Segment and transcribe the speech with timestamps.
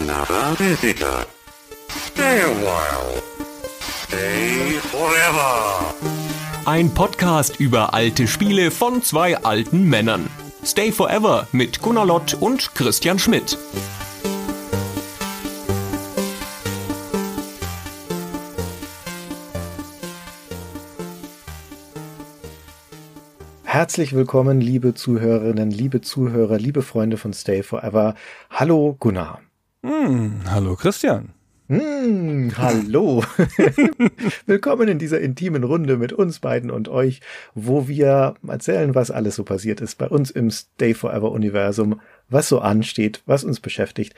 [0.00, 1.26] another visitor.
[1.88, 3.22] Stay a while.
[3.80, 5.94] Stay forever.
[6.64, 10.28] Ein Podcast über alte Spiele von zwei alten Männern.
[10.64, 13.58] Stay Forever mit Gunnar Lott und Christian Schmidt.
[23.64, 28.14] Herzlich willkommen, liebe Zuhörerinnen, liebe Zuhörer, liebe Freunde von Stay Forever.
[28.50, 29.40] Hallo Gunnar.
[29.82, 31.32] Hm, hallo Christian.
[31.68, 33.24] Hm, hallo.
[34.46, 37.20] Willkommen in dieser intimen Runde mit uns beiden und euch,
[37.54, 42.48] wo wir erzählen, was alles so passiert ist bei uns im Stay Forever Universum, was
[42.48, 44.14] so ansteht, was uns beschäftigt.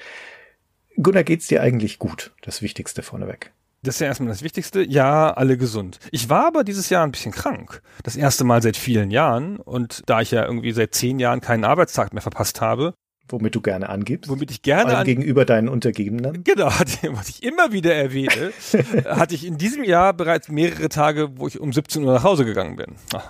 [0.96, 2.32] Gunnar, geht's dir eigentlich gut?
[2.42, 3.52] Das Wichtigste vorneweg.
[3.84, 4.82] Das ist ja erstmal das Wichtigste.
[4.82, 5.98] Ja, alle gesund.
[6.10, 7.82] Ich war aber dieses Jahr ein bisschen krank.
[8.02, 9.58] Das erste Mal seit vielen Jahren.
[9.58, 12.94] Und da ich ja irgendwie seit zehn Jahren keinen Arbeitstag mehr verpasst habe.
[13.32, 14.30] Womit du gerne angibst.
[14.30, 16.44] Womit ich gerne an gegenüber deinen Untergebenen.
[16.44, 18.52] Genau, was ich immer wieder erwähne,
[19.06, 22.44] hatte ich in diesem Jahr bereits mehrere Tage, wo ich um 17 Uhr nach Hause
[22.44, 22.96] gegangen bin.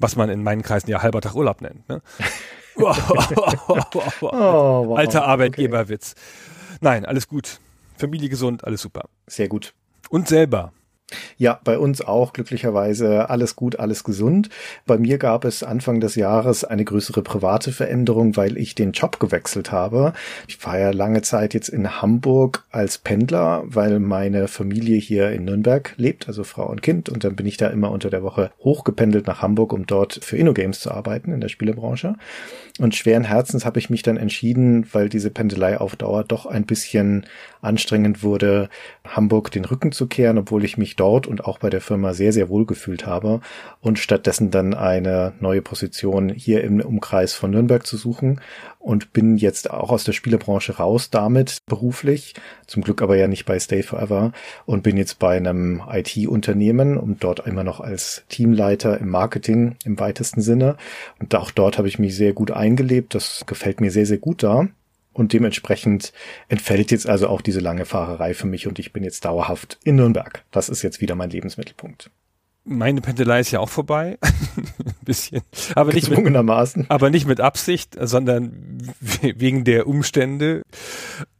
[0.00, 1.88] Was man in meinen Kreisen ja halber Tag Urlaub nennt.
[1.88, 2.02] Ne?
[2.74, 4.96] oh.
[4.96, 6.16] Alter Arbeitgeberwitz.
[6.16, 6.78] Okay.
[6.80, 7.60] Nein, alles gut.
[7.96, 9.08] Familie gesund, alles super.
[9.28, 9.72] Sehr gut.
[10.10, 10.72] Und selber.
[11.36, 14.48] Ja, bei uns auch glücklicherweise alles gut, alles gesund.
[14.86, 19.20] Bei mir gab es Anfang des Jahres eine größere private Veränderung, weil ich den Job
[19.20, 20.14] gewechselt habe.
[20.48, 25.44] Ich war ja lange Zeit jetzt in Hamburg als Pendler, weil meine Familie hier in
[25.44, 27.10] Nürnberg lebt, also Frau und Kind.
[27.10, 30.38] Und dann bin ich da immer unter der Woche hochgependelt nach Hamburg, um dort für
[30.38, 32.14] InnoGames zu arbeiten in der Spielebranche.
[32.80, 36.64] Und schweren Herzens habe ich mich dann entschieden, weil diese Pendelei auf Dauer doch ein
[36.64, 37.26] bisschen
[37.60, 38.68] anstrengend wurde,
[39.06, 42.32] Hamburg den Rücken zu kehren, obwohl ich mich dort und auch bei der Firma sehr,
[42.32, 43.40] sehr wohl gefühlt habe
[43.80, 48.40] und stattdessen dann eine neue Position hier im Umkreis von Nürnberg zu suchen
[48.78, 52.34] und bin jetzt auch aus der Spielebranche raus damit beruflich,
[52.66, 54.32] zum Glück aber ja nicht bei Stay Forever
[54.66, 59.98] und bin jetzt bei einem IT-Unternehmen und dort immer noch als Teamleiter im Marketing im
[59.98, 60.76] weitesten Sinne
[61.18, 63.14] und auch dort habe ich mich sehr gut eingelebt.
[63.14, 64.68] Das gefällt mir sehr, sehr gut da.
[65.14, 66.12] Und dementsprechend
[66.48, 69.96] entfällt jetzt also auch diese lange Fahrerei für mich und ich bin jetzt dauerhaft in
[69.96, 70.44] Nürnberg.
[70.50, 72.10] Das ist jetzt wieder mein Lebensmittelpunkt.
[72.66, 74.18] Meine Pendelei ist ja auch vorbei.
[74.56, 75.42] Ein bisschen.
[75.74, 76.36] Aber nicht, mit,
[76.88, 80.62] aber nicht mit Absicht, sondern wegen der Umstände.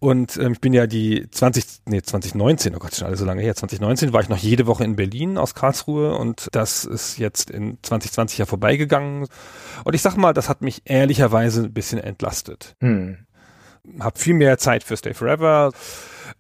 [0.01, 3.41] Und ähm, ich bin ja die 20, nee, 2019, oh Gott, schon alles so lange
[3.41, 3.55] her.
[3.55, 7.79] 2019 war ich noch jede Woche in Berlin aus Karlsruhe und das ist jetzt in
[7.81, 9.27] 2020 ja vorbeigegangen.
[9.85, 12.77] Und ich sag mal, das hat mich ehrlicherweise ein bisschen entlastet.
[12.81, 13.17] Hm.
[14.01, 15.73] Hab viel mehr Zeit für Stay Forever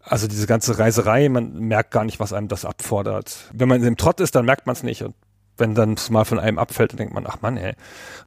[0.05, 3.51] also diese ganze Reiserei, man merkt gar nicht, was einem das abfordert.
[3.53, 5.03] Wenn man im Trott ist, dann merkt man es nicht.
[5.03, 5.15] Und
[5.57, 7.75] wenn dann es mal von einem abfällt, dann denkt man, ach Mann, ey,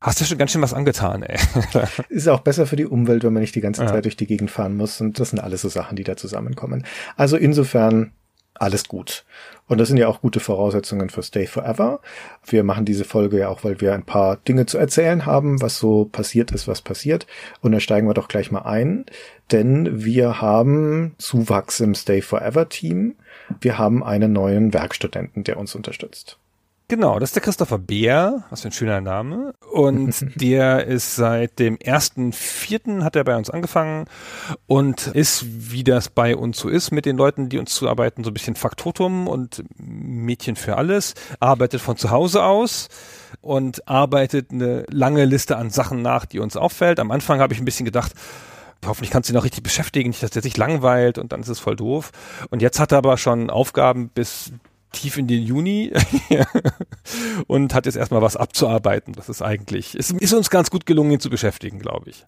[0.02, 1.38] hast du schon ganz schön was angetan, ey.
[2.10, 4.50] Ist auch besser für die Umwelt, wenn man nicht die ganze Zeit durch die Gegend
[4.50, 5.02] fahren muss.
[5.02, 6.86] Und das sind alles so Sachen, die da zusammenkommen.
[7.16, 8.12] Also insofern
[8.62, 9.26] alles gut.
[9.68, 12.00] Und das sind ja auch gute Voraussetzungen für Stay Forever.
[12.46, 15.78] Wir machen diese Folge ja auch, weil wir ein paar Dinge zu erzählen haben, was
[15.78, 17.28] so passiert ist, was passiert.
[17.62, 19.06] Und da steigen wir doch gleich mal ein,
[19.52, 23.16] denn wir haben Zuwachs im Stay Forever Team.
[23.60, 26.38] Wir haben einen neuen Werkstudenten, der uns unterstützt.
[26.90, 29.54] Genau, das ist der Christopher Bär, was für ein schöner Name.
[29.74, 34.06] Und der ist seit dem ersten Vierten hat er bei uns angefangen
[34.68, 35.44] und ist,
[35.74, 38.56] wie das bei uns so ist, mit den Leuten, die uns zuarbeiten, so ein bisschen
[38.56, 42.88] Faktotum und Mädchen für alles, arbeitet von zu Hause aus
[43.42, 47.02] und arbeitet eine lange Liste an Sachen nach, die uns auffällt.
[47.02, 48.14] Am Anfang habe ich ein bisschen gedacht,
[48.86, 51.50] hoffentlich kannst du ihn auch richtig beschäftigen, nicht, dass der sich langweilt und dann ist
[51.50, 52.12] es voll doof.
[52.50, 54.54] Und jetzt hat er aber schon Aufgaben bis
[54.92, 55.92] tief in den Juni
[57.48, 59.14] und hat jetzt erstmal was abzuarbeiten.
[59.14, 62.26] Das ist eigentlich, es ist uns ganz gut gelungen, ihn zu beschäftigen, glaube ich.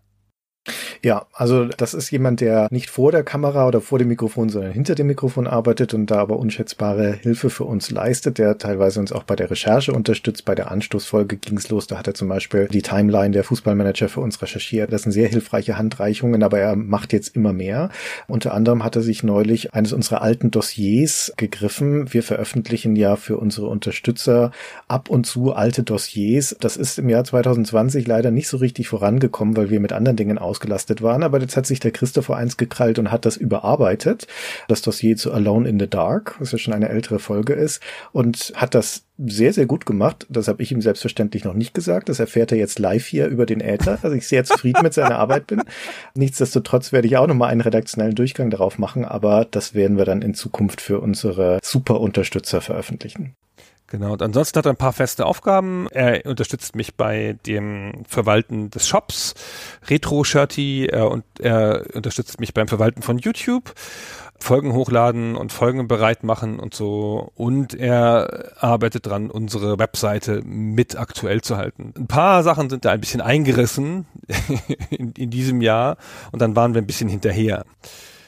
[1.02, 4.74] Ja, also das ist jemand, der nicht vor der Kamera oder vor dem Mikrofon, sondern
[4.74, 9.14] hinter dem Mikrofon arbeitet und da aber unschätzbare Hilfe für uns leistet, der teilweise uns
[9.14, 10.44] auch bei der Recherche unterstützt.
[10.44, 14.20] Bei der Anstoßfolge ging's los, da hat er zum Beispiel die Timeline der Fußballmanager für
[14.20, 14.92] uns recherchiert.
[14.92, 17.90] Das sind sehr hilfreiche Handreichungen, aber er macht jetzt immer mehr.
[18.28, 22.14] Unter anderem hat er sich neulich eines unserer alten Dossiers gegriffen.
[22.14, 24.52] Wir veröffentlichen ja für unsere Unterstützer
[24.90, 26.58] ab und zu alte Dossiers.
[26.60, 30.38] Das ist im Jahr 2020 leider nicht so richtig vorangekommen, weil wir mit anderen Dingen
[30.38, 34.28] ausgelastet ausgelastet waren, aber jetzt hat sich der Christopher eins gekrallt und hat das überarbeitet,
[34.68, 37.82] das Dossier zu Alone in the Dark, was ja schon eine ältere Folge ist,
[38.12, 40.26] und hat das sehr, sehr gut gemacht.
[40.30, 42.08] Das habe ich ihm selbstverständlich noch nicht gesagt.
[42.08, 45.20] Das erfährt er jetzt live hier über den Äther, dass ich sehr zufrieden mit seiner
[45.20, 45.62] Arbeit bin.
[46.16, 50.22] Nichtsdestotrotz werde ich auch nochmal einen redaktionellen Durchgang darauf machen, aber das werden wir dann
[50.22, 53.36] in Zukunft für unsere super Unterstützer veröffentlichen.
[53.90, 55.88] Genau, und ansonsten hat er ein paar feste Aufgaben.
[55.92, 59.34] Er unterstützt mich bei dem Verwalten des Shops,
[59.88, 63.74] Retro Shirty, er, und er unterstützt mich beim Verwalten von YouTube.
[64.42, 67.32] Folgen hochladen und Folgen bereit machen und so.
[67.36, 71.94] Und er arbeitet dran, unsere Webseite mit aktuell zu halten.
[71.98, 74.06] Ein paar Sachen sind da ein bisschen eingerissen
[74.92, 75.98] in, in diesem Jahr
[76.32, 77.66] und dann waren wir ein bisschen hinterher.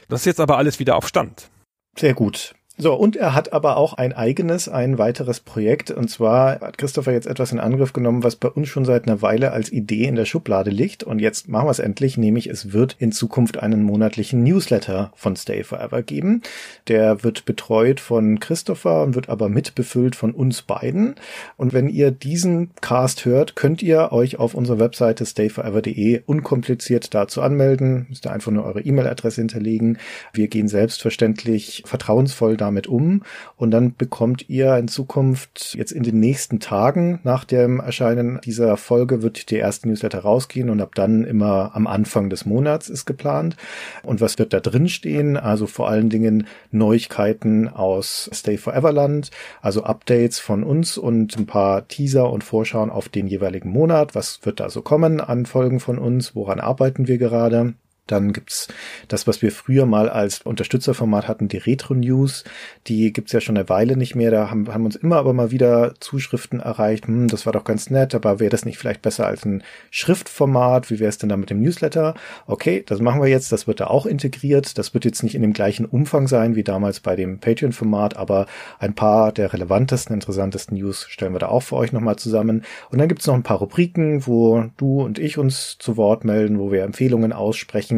[0.10, 1.50] Das ist jetzt aber alles wieder auf Stand.
[1.98, 2.56] Sehr gut.
[2.78, 5.92] So, und er hat aber auch ein eigenes, ein weiteres Projekt.
[5.92, 9.22] Und zwar hat Christopher jetzt etwas in Angriff genommen, was bei uns schon seit einer
[9.22, 11.04] Weile als Idee in der Schublade liegt.
[11.04, 15.36] Und jetzt machen wir es endlich, nämlich es wird in Zukunft einen monatlichen Newsletter von
[15.36, 16.42] Stay Forever geben.
[16.88, 21.16] Der wird betreut von Christopher und wird aber mitbefüllt von uns beiden.
[21.58, 27.42] Und wenn ihr diesen Cast hört, könnt ihr euch auf unserer Webseite stayforever.de unkompliziert dazu
[27.42, 28.06] anmelden.
[28.08, 29.98] Müsst ihr einfach nur eure E-Mail-Adresse hinterlegen.
[30.32, 33.24] Wir gehen selbstverständlich vertrauensvoll damit um
[33.58, 38.78] und dann bekommt ihr in Zukunft jetzt in den nächsten Tagen nach dem Erscheinen dieser
[38.78, 43.06] Folge wird der erste Newsletter rausgehen und ab dann immer am Anfang des Monats ist
[43.06, 43.56] geplant.
[44.04, 45.38] Und was wird da drin stehen?
[45.38, 49.32] Also vor allen Dingen Neuigkeiten aus Stay Foreverland,
[49.62, 54.16] also Updates von uns und ein paar Teaser und Vorschauen auf den jeweiligen Monat.
[54.16, 56.36] Was wird da so kommen an Folgen von uns?
[56.36, 57.74] Woran arbeiten wir gerade?
[58.08, 58.68] Dann gibt's
[59.08, 62.44] das, was wir früher mal als Unterstützerformat hatten, die Retro-News.
[62.88, 64.32] Die gibt's ja schon eine Weile nicht mehr.
[64.32, 67.08] Da haben, haben uns immer aber mal wieder Zuschriften erreicht.
[67.08, 70.90] Hm, das war doch ganz nett, aber wäre das nicht vielleicht besser als ein Schriftformat?
[70.90, 72.16] Wie wäre es denn da mit dem Newsletter?
[72.48, 73.52] Okay, das machen wir jetzt.
[73.52, 74.78] Das wird da auch integriert.
[74.78, 78.48] Das wird jetzt nicht in dem gleichen Umfang sein wie damals bei dem Patreon-Format, aber
[78.80, 82.64] ein paar der relevantesten, interessantesten News stellen wir da auch für euch nochmal zusammen.
[82.90, 86.60] Und dann gibt's noch ein paar Rubriken, wo du und ich uns zu Wort melden,
[86.60, 87.91] wo wir Empfehlungen aussprechen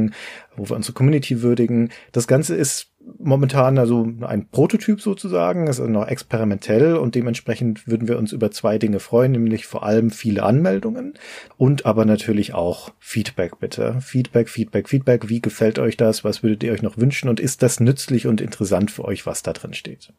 [0.55, 1.89] wo wir unsere Community würdigen.
[2.11, 8.17] Das Ganze ist momentan also ein Prototyp sozusagen, ist noch experimentell und dementsprechend würden wir
[8.17, 11.13] uns über zwei Dinge freuen, nämlich vor allem viele Anmeldungen
[11.57, 13.97] und aber natürlich auch Feedback bitte.
[14.01, 15.29] Feedback, Feedback, Feedback.
[15.29, 16.23] Wie gefällt euch das?
[16.23, 17.29] Was würdet ihr euch noch wünschen?
[17.29, 20.13] Und ist das nützlich und interessant für euch, was da drin steht?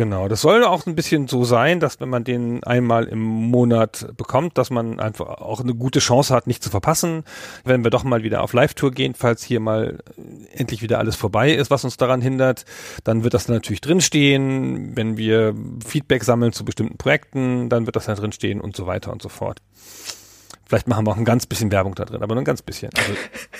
[0.00, 4.16] Genau, das soll auch ein bisschen so sein, dass wenn man den einmal im Monat
[4.16, 7.22] bekommt, dass man einfach auch eine gute Chance hat, nicht zu verpassen.
[7.64, 9.98] Wenn wir doch mal wieder auf Live-Tour gehen, falls hier mal
[10.54, 12.64] endlich wieder alles vorbei ist, was uns daran hindert,
[13.04, 14.96] dann wird das natürlich drinstehen.
[14.96, 15.54] Wenn wir
[15.86, 19.28] Feedback sammeln zu bestimmten Projekten, dann wird das da drinstehen und so weiter und so
[19.28, 19.60] fort.
[20.64, 22.90] Vielleicht machen wir auch ein ganz bisschen Werbung da drin, aber nur ein ganz bisschen.
[22.96, 23.12] Also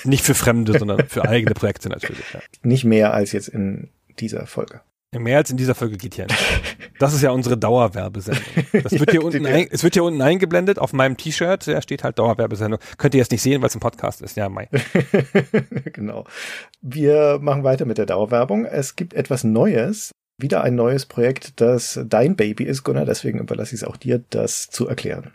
[0.09, 2.25] nicht für Fremde, sondern für eigene Projekte natürlich.
[2.33, 2.41] Ja.
[2.63, 4.81] Nicht mehr als jetzt in dieser Folge.
[5.19, 6.39] Mehr als in dieser Folge geht ja nicht.
[7.01, 8.45] Das ist ja unsere Dauerwerbesendung.
[8.73, 11.67] Das wird hier unten ein, es wird hier unten eingeblendet auf meinem T-Shirt.
[11.67, 12.79] Da steht halt Dauerwerbesendung.
[12.97, 14.37] Könnt ihr jetzt nicht sehen, weil es ein Podcast ist.
[14.37, 14.69] Ja, Mai.
[15.93, 16.27] genau.
[16.81, 18.67] Wir machen weiter mit der Dauerwerbung.
[18.67, 20.13] Es gibt etwas Neues.
[20.39, 23.05] Wieder ein neues Projekt, das dein Baby ist, Gunnar.
[23.05, 25.33] Deswegen überlasse ich es auch dir, das zu erklären.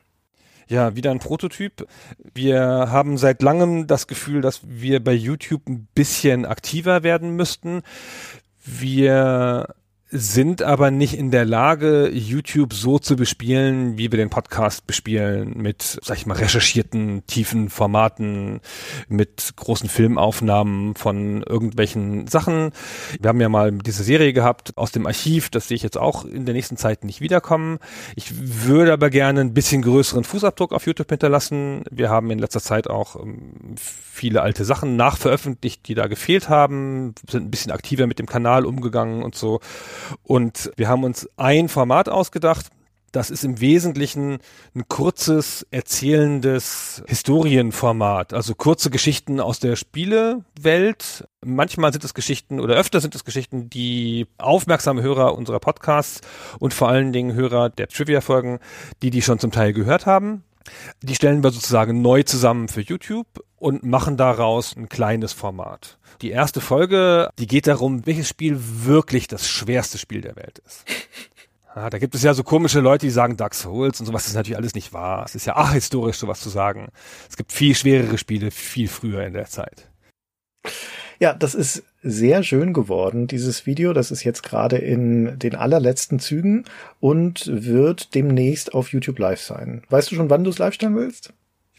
[0.68, 1.88] Ja, wieder ein Prototyp.
[2.34, 7.84] Wir haben seit langem das Gefühl, dass wir bei YouTube ein bisschen aktiver werden müssten.
[8.66, 9.68] Wir
[10.12, 15.58] sind aber nicht in der Lage, YouTube so zu bespielen, wie wir den Podcast bespielen,
[15.58, 18.62] mit, sag ich mal, recherchierten, tiefen Formaten,
[19.08, 22.72] mit großen Filmaufnahmen von irgendwelchen Sachen.
[23.20, 26.24] Wir haben ja mal diese Serie gehabt aus dem Archiv, das sehe ich jetzt auch
[26.24, 27.80] in der nächsten Zeit nicht wiederkommen.
[28.16, 28.32] Ich
[28.68, 31.84] würde aber gerne ein bisschen größeren Fußabdruck auf YouTube hinterlassen.
[31.90, 37.16] Wir haben in letzter Zeit auch ähm, viele alte Sachen nachveröffentlicht, die da gefehlt haben,
[37.28, 39.60] sind ein bisschen aktiver mit dem Kanal umgegangen und so.
[40.24, 42.68] Und wir haben uns ein Format ausgedacht.
[43.16, 44.40] Das ist im Wesentlichen
[44.76, 48.34] ein kurzes, erzählendes Historienformat.
[48.34, 51.26] Also kurze Geschichten aus der Spielewelt.
[51.46, 56.20] Manchmal sind es Geschichten oder öfter sind es Geschichten, die aufmerksame Hörer unserer Podcasts
[56.60, 58.60] und vor allen Dingen Hörer der Trivia-Folgen,
[59.02, 60.44] die die schon zum Teil gehört haben.
[61.02, 65.98] Die stellen wir sozusagen neu zusammen für YouTube und machen daraus ein kleines Format.
[66.22, 70.86] Die erste Folge, die geht darum, welches Spiel wirklich das schwerste Spiel der Welt ist.
[71.76, 74.24] Ja, da gibt es ja so komische Leute, die sagen Dark Souls und sowas.
[74.24, 75.26] Das ist natürlich alles nicht wahr.
[75.26, 76.88] Es ist ja ach historisch, sowas zu sagen.
[77.30, 79.90] Es gibt viel schwerere Spiele, viel früher in der Zeit.
[81.20, 83.94] Ja, das ist sehr schön geworden, dieses Video.
[83.94, 86.66] Das ist jetzt gerade in den allerletzten Zügen
[87.00, 89.84] und wird demnächst auf YouTube live sein.
[89.90, 91.34] Weißt du schon, wann du es live stellen willst?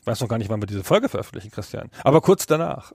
[0.07, 1.91] Ich weiß noch gar nicht, wann wir diese Folge veröffentlichen, Christian.
[2.05, 2.93] Aber kurz danach.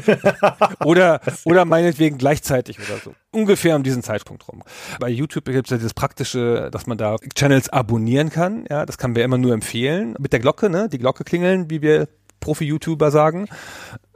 [0.84, 3.14] oder, oder meinetwegen gleichzeitig oder so.
[3.30, 4.64] Ungefähr um diesen Zeitpunkt rum.
[4.98, 8.66] Bei YouTube gibt es ja dieses praktische, dass man da Channels abonnieren kann.
[8.68, 10.16] Ja, das kann wir immer nur empfehlen.
[10.18, 10.88] Mit der Glocke, ne?
[10.88, 12.08] Die Glocke klingeln, wie wir
[12.40, 13.46] Profi-YouTuber sagen.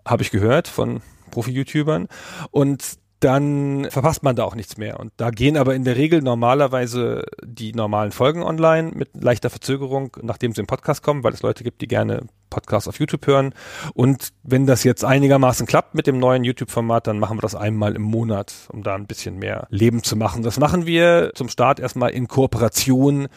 [0.04, 1.02] Habe ich gehört von
[1.34, 2.08] Profi-YouTubern.
[2.50, 5.00] Und dann verpasst man da auch nichts mehr.
[5.00, 10.14] Und da gehen aber in der Regel normalerweise die normalen Folgen online mit leichter Verzögerung,
[10.20, 13.54] nachdem sie im Podcast kommen, weil es Leute gibt, die gerne Podcasts auf YouTube hören.
[13.94, 17.96] Und wenn das jetzt einigermaßen klappt mit dem neuen YouTube-Format, dann machen wir das einmal
[17.96, 20.42] im Monat, um da ein bisschen mehr Leben zu machen.
[20.42, 23.28] Das machen wir zum Start erstmal in Kooperation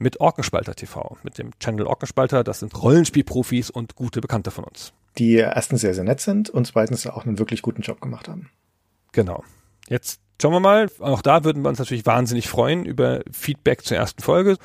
[0.00, 2.42] mit Orkenspalter TV, mit dem Channel Orkenspalter.
[2.42, 4.92] Das sind Rollenspielprofis und gute Bekannte von uns.
[5.18, 8.50] Die erstens sehr, sehr nett sind und zweitens auch einen wirklich guten Job gemacht haben.
[9.12, 9.42] Genau.
[9.88, 10.88] Jetzt schauen wir mal.
[10.98, 14.56] Auch da würden wir uns natürlich wahnsinnig freuen über Feedback zur ersten Folge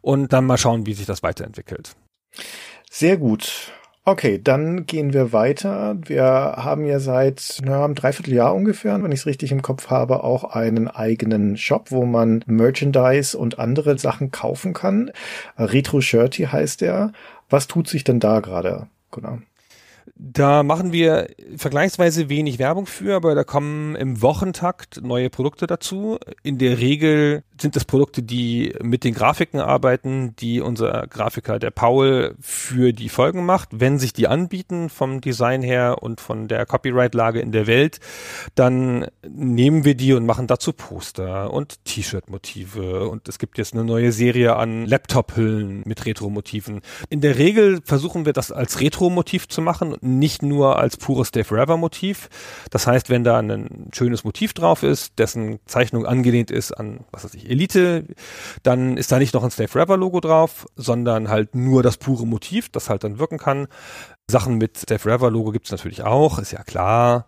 [0.00, 1.96] und dann mal schauen, wie sich das weiterentwickelt.
[2.90, 3.72] Sehr gut.
[4.08, 5.96] Okay, dann gehen wir weiter.
[6.00, 10.22] Wir haben ja seit na, einem Dreivierteljahr ungefähr, wenn ich es richtig im Kopf habe,
[10.22, 15.10] auch einen eigenen Shop, wo man Merchandise und andere Sachen kaufen kann.
[15.58, 17.10] Retro Shirty heißt der.
[17.50, 18.86] Was tut sich denn da gerade?
[19.10, 19.38] Genau.
[20.18, 26.18] Da machen wir vergleichsweise wenig Werbung für, aber da kommen im Wochentakt neue Produkte dazu.
[26.42, 31.70] In der Regel sind das Produkte, die mit den Grafiken arbeiten, die unser Grafiker, der
[31.70, 33.68] Paul, für die Folgen macht.
[33.72, 38.00] Wenn sich die anbieten vom Design her und von der Copyright-Lage in der Welt,
[38.54, 43.08] dann nehmen wir die und machen dazu Poster und T-Shirt-Motive.
[43.08, 46.80] Und es gibt jetzt eine neue Serie an Laptop-Hüllen mit Retro-Motiven.
[47.10, 51.44] In der Regel versuchen wir das als Retro-Motiv zu machen nicht nur als pures Stay
[51.44, 52.28] Forever Motiv.
[52.70, 57.24] Das heißt, wenn da ein schönes Motiv drauf ist, dessen Zeichnung angelehnt ist an, was
[57.24, 58.04] weiß ich, Elite,
[58.62, 62.26] dann ist da nicht noch ein Stay Forever Logo drauf, sondern halt nur das pure
[62.26, 63.68] Motiv, das halt dann wirken kann.
[64.30, 67.26] Sachen mit Stay Forever Logo gibt's natürlich auch, ist ja klar.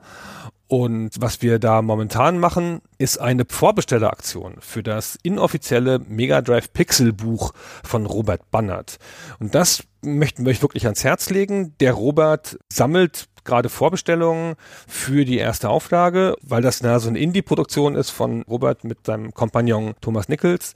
[0.68, 7.14] Und was wir da momentan machen, ist eine Vorbestelleraktion für das inoffizielle Mega Drive Pixel
[7.14, 8.98] Buch von Robert Bannert.
[9.40, 11.75] Und das möchten wir euch wirklich ans Herz legen.
[11.80, 14.56] Der Robert sammelt gerade Vorbestellungen
[14.87, 19.32] für die erste Auflage, weil das na, so eine Indie-Produktion ist von Robert mit seinem
[19.32, 20.75] Kompagnon Thomas Nichols.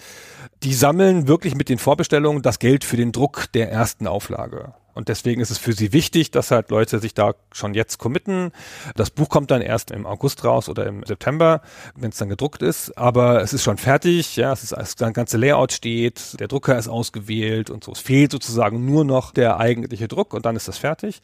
[0.63, 4.73] Die sammeln wirklich mit den Vorbestellungen das Geld für den Druck der ersten Auflage.
[4.95, 8.53] Und deswegen ist es für sie wichtig, dass halt Leute sich da schon jetzt committen.
[8.95, 11.63] Das Buch kommt dann erst im August raus oder im September,
[11.95, 12.97] wenn es dann gedruckt ist.
[12.99, 16.89] Aber es ist schon fertig, ja, es ist das ganze Layout steht, der Drucker ist
[16.89, 17.93] ausgewählt und so.
[17.93, 21.23] Es fehlt sozusagen nur noch der eigentliche Druck und dann ist das fertig.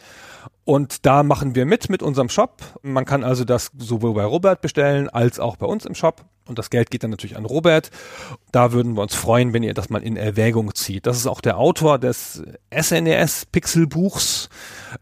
[0.64, 2.62] Und da machen wir mit mit unserem Shop.
[2.82, 6.24] Man kann also das sowohl bei Robert bestellen als auch bei uns im Shop.
[6.48, 7.90] Und das Geld geht dann natürlich an Robert.
[8.52, 11.06] Da würden wir uns freuen, wenn ihr das mal in Erwägung zieht.
[11.06, 12.42] Das ist auch der Autor des
[12.74, 14.48] SNES Pixel Buchs,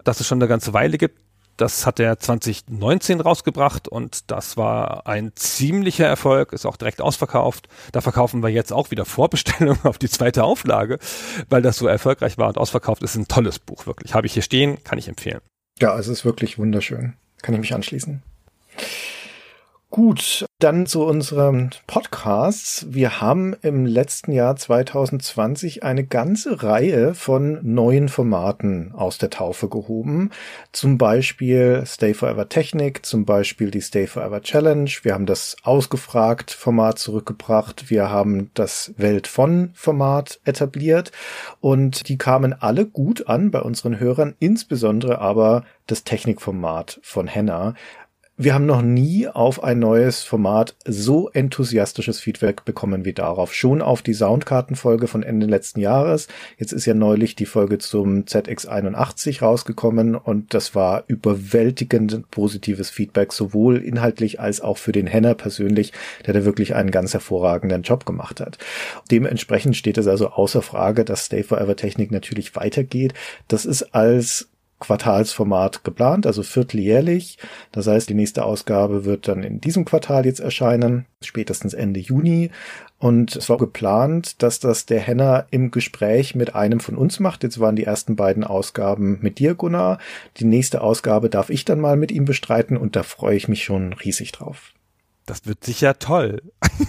[0.04, 1.20] das es schon eine ganze Weile gibt.
[1.56, 7.68] Das hat er 2019 rausgebracht und das war ein ziemlicher Erfolg, ist auch direkt ausverkauft.
[7.92, 10.98] Da verkaufen wir jetzt auch wieder Vorbestellungen auf die zweite Auflage,
[11.48, 13.16] weil das so erfolgreich war und ausverkauft ist.
[13.16, 14.12] Ein tolles Buch, wirklich.
[14.12, 15.40] Habe ich hier stehen, kann ich empfehlen.
[15.78, 17.14] Ja, es ist wirklich wunderschön.
[17.40, 18.22] Kann ich mich anschließen.
[19.88, 22.92] Gut, dann zu unserem Podcast.
[22.92, 29.68] Wir haben im letzten Jahr 2020 eine ganze Reihe von neuen Formaten aus der Taufe
[29.68, 30.30] gehoben.
[30.72, 34.90] Zum Beispiel Stay Forever Technik, zum Beispiel die Stay Forever Challenge.
[35.02, 37.88] Wir haben das Ausgefragt Format zurückgebracht.
[37.88, 41.12] Wir haben das Welt von Format etabliert
[41.60, 47.74] und die kamen alle gut an bei unseren Hörern, insbesondere aber das Technikformat von Henna
[48.38, 53.54] wir haben noch nie auf ein neues Format so enthusiastisches Feedback bekommen wie darauf.
[53.54, 56.28] Schon auf die Soundkartenfolge von Ende letzten Jahres.
[56.58, 63.32] Jetzt ist ja neulich die Folge zum ZX81 rausgekommen und das war überwältigend positives Feedback,
[63.32, 65.94] sowohl inhaltlich als auch für den Henner persönlich,
[66.26, 68.58] der da wirklich einen ganz hervorragenden Job gemacht hat.
[69.10, 73.14] Dementsprechend steht es also außer Frage, dass Stay Forever Technik natürlich weitergeht.
[73.48, 77.38] Das ist als Quartalsformat geplant, also vierteljährlich.
[77.72, 82.50] Das heißt, die nächste Ausgabe wird dann in diesem Quartal jetzt erscheinen, spätestens Ende Juni.
[82.98, 87.42] Und es war geplant, dass das der Henner im Gespräch mit einem von uns macht.
[87.42, 89.98] Jetzt waren die ersten beiden Ausgaben mit dir, Gunnar.
[90.38, 93.64] Die nächste Ausgabe darf ich dann mal mit ihm bestreiten und da freue ich mich
[93.64, 94.72] schon riesig drauf.
[95.26, 96.42] Das wird sicher toll.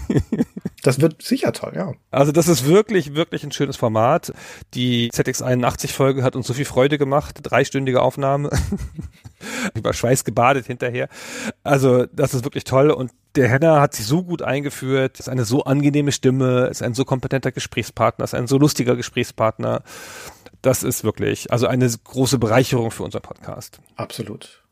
[0.87, 1.91] Das wird sicher toll, ja.
[2.11, 4.31] Also das ist wirklich, wirklich ein schönes Format.
[4.73, 7.39] Die ZX81-Folge hat uns so viel Freude gemacht.
[7.43, 8.51] Dreistündige Aufnahme.
[9.75, 11.09] Über Schweiß gebadet hinterher.
[11.61, 15.43] Also das ist wirklich toll und der Henner hat sich so gut eingeführt, ist eine
[15.43, 19.83] so angenehme Stimme, ist ein so kompetenter Gesprächspartner, ist ein so lustiger Gesprächspartner.
[20.61, 23.81] Das ist wirklich, also eine große Bereicherung für unseren Podcast.
[23.97, 24.63] Absolut.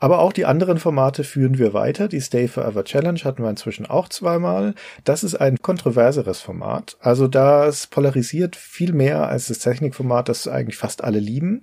[0.00, 2.06] Aber auch die anderen Formate führen wir weiter.
[2.06, 4.74] Die Stay Forever Challenge hatten wir inzwischen auch zweimal.
[5.02, 6.96] Das ist ein kontroverseres Format.
[7.00, 11.62] Also das polarisiert viel mehr als das Technikformat, das eigentlich fast alle lieben.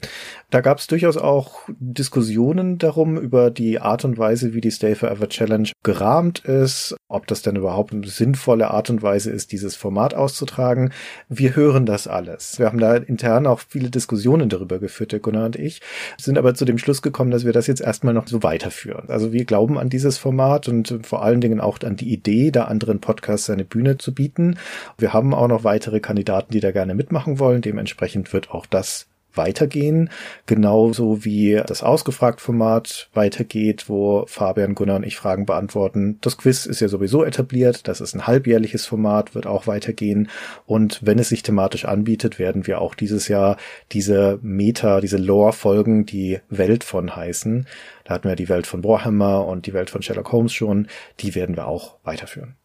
[0.50, 4.96] Da gab es durchaus auch Diskussionen darum, über die Art und Weise, wie die Stay
[4.96, 9.78] Forever Challenge gerahmt ist, ob das denn überhaupt eine sinnvolle Art und Weise ist, dieses
[9.78, 10.92] Format auszutragen.
[11.30, 12.60] Wir hören das alles.
[12.60, 15.82] Wir haben da intern auch viele Diskussionen darüber geführt, der Gunnar und ich,
[16.18, 19.10] sind aber zu dem Schluss gekommen, dass wir das jetzt erstmal noch so weiterführen.
[19.10, 22.66] Also wir glauben an dieses Format und vor allen Dingen auch an die Idee, da
[22.66, 24.58] anderen Podcasts eine Bühne zu bieten.
[24.98, 27.62] Wir haben auch noch weitere Kandidaten, die da gerne mitmachen wollen.
[27.62, 30.10] Dementsprechend wird auch das weitergehen,
[30.46, 36.18] genauso wie das Ausgefragt-Format weitergeht, wo Fabian, Gunnar und ich Fragen beantworten.
[36.22, 40.30] Das Quiz ist ja sowieso etabliert, das ist ein halbjährliches Format, wird auch weitergehen
[40.66, 43.58] und wenn es sich thematisch anbietet, werden wir auch dieses Jahr
[43.92, 47.68] diese Meta, diese Lore-Folgen, die Welt von heißen.
[48.04, 50.88] Da hatten wir die Welt von Warhammer und die Welt von Sherlock Holmes schon,
[51.20, 52.56] die werden wir auch weiterführen.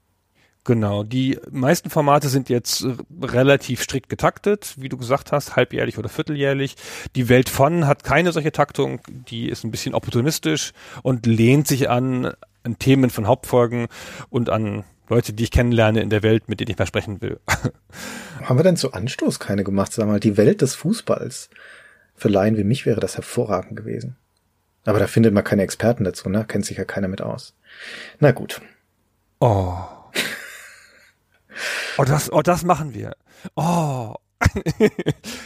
[0.65, 2.85] Genau, die meisten Formate sind jetzt
[3.23, 6.77] relativ strikt getaktet, wie du gesagt hast, halbjährlich oder vierteljährlich.
[7.17, 11.89] Die Welt von hat keine solche Taktung, die ist ein bisschen opportunistisch und lehnt sich
[11.89, 13.87] an, an Themen von Hauptfolgen
[14.29, 17.41] und an Leute, die ich kennenlerne in der Welt, mit denen ich mehr sprechen will.
[18.45, 21.49] Haben wir denn zu Anstoß keine gemacht, sag mal, die Welt des Fußballs?
[22.15, 24.17] Für Laien wie mich wäre das hervorragend gewesen.
[24.85, 26.45] Aber da findet man keine Experten dazu, ne?
[26.47, 27.55] Kennt sich ja keiner mit aus.
[28.19, 28.61] Na gut.
[29.41, 29.79] Oh.
[31.99, 33.17] Oh, das, oh, das machen wir.
[33.57, 34.15] Oh.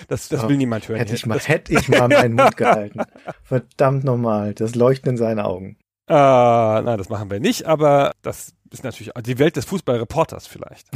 [0.09, 0.99] das das oh, will niemand hören.
[0.99, 3.01] Hätte ich mal, hätte ich mal meinen Mund gehalten.
[3.43, 5.77] Verdammt nochmal, das Leuchten in seinen Augen.
[6.09, 10.87] Äh, nein, das machen wir nicht, aber das ist natürlich die Welt des Fußballreporters vielleicht.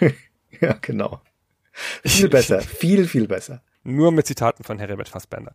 [0.60, 1.20] ja, genau.
[2.04, 3.62] Viel besser, viel, viel besser.
[3.84, 5.52] Nur mit Zitaten von Herbert Fassbender.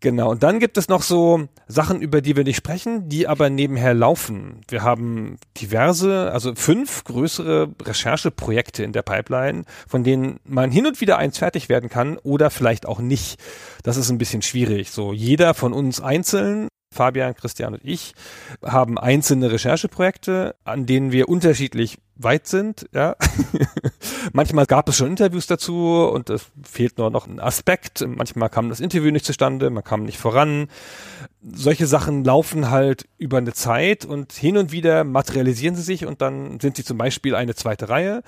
[0.00, 0.32] Genau.
[0.32, 3.94] Und dann gibt es noch so Sachen, über die wir nicht sprechen, die aber nebenher
[3.94, 4.62] laufen.
[4.68, 11.00] Wir haben diverse, also fünf größere Rechercheprojekte in der Pipeline, von denen man hin und
[11.00, 13.40] wieder eins fertig werden kann oder vielleicht auch nicht.
[13.84, 14.90] Das ist ein bisschen schwierig.
[14.90, 18.14] So jeder von uns einzeln Fabian, Christian und ich
[18.64, 23.16] haben einzelne Rechercheprojekte, an denen wir unterschiedlich weit sind, ja.
[24.32, 28.06] manchmal gab es schon Interviews dazu und es fehlt nur noch ein Aspekt.
[28.06, 30.68] Manchmal kam das Interview nicht zustande, man kam nicht voran.
[31.42, 36.22] Solche Sachen laufen halt über eine Zeit und hin und wieder materialisieren sie sich und
[36.22, 38.22] dann sind sie zum Beispiel eine zweite Reihe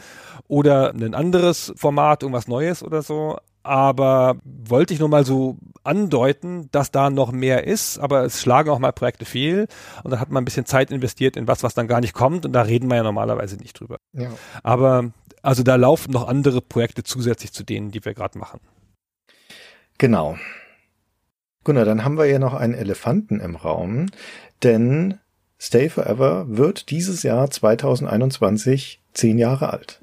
[0.48, 6.68] oder ein anderes Format, irgendwas Neues oder so aber wollte ich nur mal so andeuten,
[6.72, 9.66] dass da noch mehr ist, aber es schlagen auch mal Projekte fehl
[10.02, 12.46] und dann hat man ein bisschen Zeit investiert in was, was dann gar nicht kommt
[12.46, 13.98] und da reden wir ja normalerweise nicht drüber.
[14.12, 14.30] Ja.
[14.62, 18.60] Aber also da laufen noch andere Projekte zusätzlich zu denen, die wir gerade machen.
[19.98, 20.36] Genau.
[21.64, 24.06] Gunnar, dann haben wir ja noch einen Elefanten im Raum,
[24.62, 25.18] denn
[25.58, 30.02] Stay Forever wird dieses Jahr 2021 zehn Jahre alt.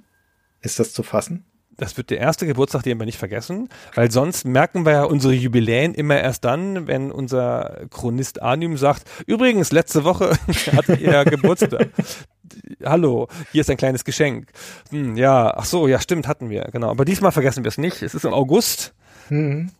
[0.61, 1.45] Ist das zu fassen?
[1.77, 5.33] Das wird der erste Geburtstag, den wir nicht vergessen, weil sonst merken wir ja unsere
[5.33, 10.37] Jubiläen immer erst dann, wenn unser Chronist Anym sagt, übrigens, letzte Woche
[10.75, 11.89] hattet ihr Geburtstag.
[12.83, 14.49] Hallo, hier ist ein kleines Geschenk.
[14.89, 16.89] Hm, ja, ach so, ja, stimmt, hatten wir, genau.
[16.89, 18.01] Aber diesmal vergessen wir es nicht.
[18.01, 18.93] Es ist im August
[19.29, 19.71] mhm.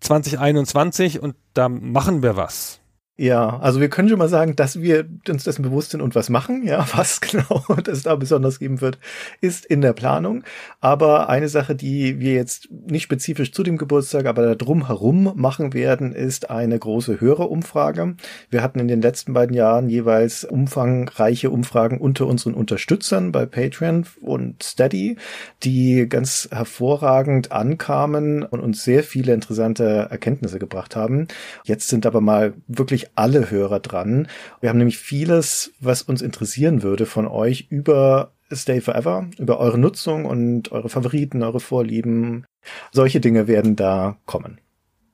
[0.00, 2.81] 2021 und da machen wir was.
[3.18, 6.30] Ja, also wir können schon mal sagen, dass wir uns dessen bewusst sind und was
[6.30, 6.66] machen.
[6.66, 8.98] Ja, was genau das da besonders geben wird,
[9.42, 10.44] ist in der Planung.
[10.80, 15.32] Aber eine Sache, die wir jetzt nicht spezifisch zu dem Geburtstag, aber da drum herum
[15.36, 18.16] machen werden, ist eine große Hörerumfrage.
[18.48, 24.06] Wir hatten in den letzten beiden Jahren jeweils umfangreiche Umfragen unter unseren Unterstützern bei Patreon
[24.22, 25.18] und Steady,
[25.62, 31.28] die ganz hervorragend ankamen und uns sehr viele interessante Erkenntnisse gebracht haben.
[31.64, 34.28] Jetzt sind aber mal wirklich wirklich alle Hörer dran.
[34.60, 39.78] Wir haben nämlich vieles, was uns interessieren würde von euch über Stay Forever, über eure
[39.78, 42.44] Nutzung und eure Favoriten, eure Vorlieben.
[42.92, 44.60] Solche Dinge werden da kommen.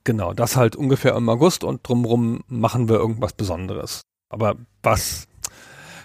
[0.04, 4.02] Genau, das halt ungefähr im August und drumrum machen wir irgendwas Besonderes.
[4.28, 5.28] Aber was?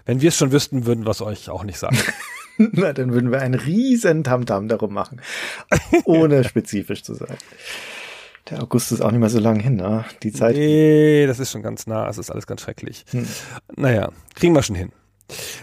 [0.06, 1.98] Wenn wir es schon wüssten, würden wir es euch auch nicht sagen.
[2.58, 5.22] Na, dann würden wir einen riesen Tamtam darum machen,
[6.06, 7.38] ohne spezifisch zu sein.
[8.54, 10.06] Der August ist auch nicht mehr so lang hin, ne?
[10.22, 10.56] Die Zeit.
[10.56, 12.08] Nee, das ist schon ganz nah.
[12.08, 13.04] Es ist alles ganz schrecklich.
[13.10, 13.26] Hm.
[13.76, 14.92] Naja, kriegen wir schon hin.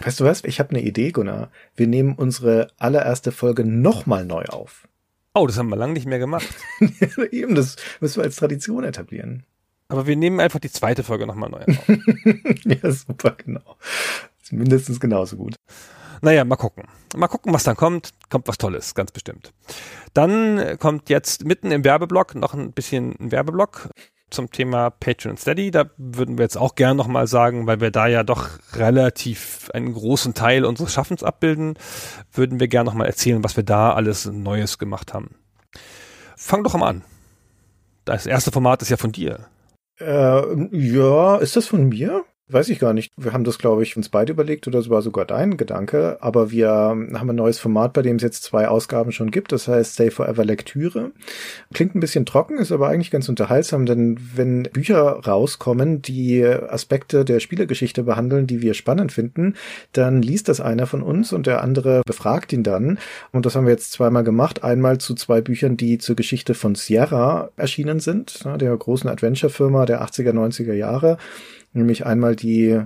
[0.03, 0.43] Weißt du was?
[0.43, 1.51] Ich habe eine Idee, Gunnar.
[1.73, 4.89] Wir nehmen unsere allererste Folge nochmal neu auf.
[5.33, 6.49] Oh, das haben wir lange nicht mehr gemacht.
[7.31, 9.45] Eben, das müssen wir als Tradition etablieren.
[9.87, 11.87] Aber wir nehmen einfach die zweite Folge nochmal neu auf.
[12.65, 13.77] ja, super, genau.
[14.43, 15.55] Ist mindestens genauso gut.
[16.21, 16.85] Naja, mal gucken.
[17.15, 18.11] Mal gucken, was dann kommt.
[18.29, 19.53] Kommt was Tolles, ganz bestimmt.
[20.13, 23.89] Dann kommt jetzt mitten im Werbeblock noch ein bisschen ein Werbeblock.
[24.31, 25.69] zum Thema Patreon Steady.
[25.71, 29.93] Da würden wir jetzt auch gern nochmal sagen, weil wir da ja doch relativ einen
[29.93, 31.75] großen Teil unseres Schaffens abbilden,
[32.31, 35.35] würden wir gern nochmal erzählen, was wir da alles Neues gemacht haben.
[36.35, 37.03] Fang doch mal an.
[38.05, 39.47] Das erste Format ist ja von dir.
[39.99, 42.23] Äh, ja, ist das von mir?
[42.51, 43.13] Weiß ich gar nicht.
[43.15, 46.17] Wir haben das, glaube ich, uns beide überlegt oder es war sogar dein Gedanke.
[46.19, 49.53] Aber wir haben ein neues Format, bei dem es jetzt zwei Ausgaben schon gibt.
[49.53, 51.11] Das heißt Stay Forever Lektüre.
[51.73, 57.23] Klingt ein bisschen trocken, ist aber eigentlich ganz unterhaltsam, denn wenn Bücher rauskommen, die Aspekte
[57.23, 59.55] der Spielegeschichte behandeln, die wir spannend finden,
[59.93, 62.99] dann liest das einer von uns und der andere befragt ihn dann.
[63.31, 64.61] Und das haben wir jetzt zweimal gemacht.
[64.61, 70.03] Einmal zu zwei Büchern, die zur Geschichte von Sierra erschienen sind, der großen Adventure-Firma der
[70.03, 71.17] 80er, 90er Jahre
[71.73, 72.81] nämlich einmal die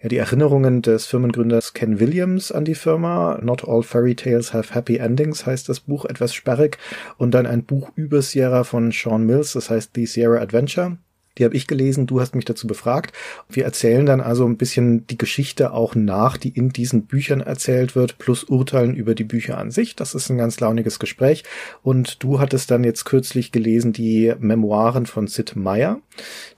[0.00, 3.38] ja, die Erinnerungen des Firmengründers Ken Williams an die Firma.
[3.42, 6.78] Not All Fairy Tales Have Happy Endings heißt das Buch etwas sperrig.
[7.16, 10.98] Und dann ein Buch über Sierra von Sean Mills, das heißt The Sierra Adventure.
[11.38, 13.12] Die habe ich gelesen, du hast mich dazu befragt.
[13.48, 17.94] Wir erzählen dann also ein bisschen die Geschichte auch nach, die in diesen Büchern erzählt
[17.94, 19.96] wird, plus urteilen über die Bücher an sich.
[19.96, 21.44] Das ist ein ganz launiges Gespräch.
[21.82, 26.00] Und du hattest dann jetzt kürzlich gelesen die Memoiren von Sid Meier,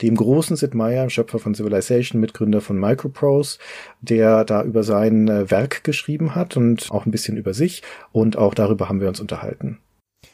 [0.02, 3.58] dem großen Sid Meier, Schöpfer von Civilization, Mitgründer von Microprose,
[4.00, 7.82] der da über sein äh, Werk geschrieben hat und auch ein bisschen über sich.
[8.12, 9.78] Und auch darüber haben wir uns unterhalten.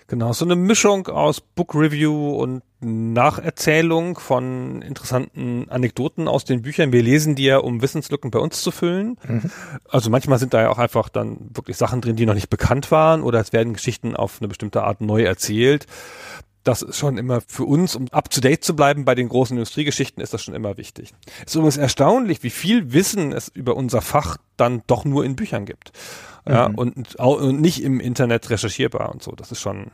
[0.08, 6.92] Genau, so eine Mischung aus Book Review und Nacherzählung von interessanten Anekdoten aus den Büchern.
[6.92, 9.18] Wir lesen die ja, um Wissenslücken bei uns zu füllen.
[9.26, 9.50] Mhm.
[9.88, 12.92] Also manchmal sind da ja auch einfach dann wirklich Sachen drin, die noch nicht bekannt
[12.92, 15.86] waren oder es werden Geschichten auf eine bestimmte Art neu erzählt.
[16.66, 19.56] Das ist schon immer für uns, um up to date zu bleiben bei den großen
[19.56, 21.14] Industriegeschichten, ist das schon immer wichtig.
[21.38, 25.36] Es ist übrigens erstaunlich, wie viel Wissen es über unser Fach dann doch nur in
[25.36, 25.92] Büchern gibt.
[26.44, 26.74] Ja, mhm.
[26.74, 29.30] und, und nicht im Internet recherchierbar und so.
[29.30, 29.92] Das ist schon,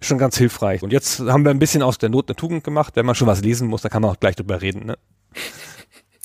[0.00, 0.82] ist schon ganz hilfreich.
[0.82, 2.96] Und jetzt haben wir ein bisschen aus der Not eine Tugend gemacht.
[2.96, 4.86] Wenn man schon was lesen muss, dann kann man auch gleich drüber reden.
[4.86, 4.98] Ne?